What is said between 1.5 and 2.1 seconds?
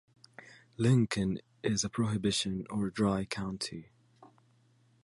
is a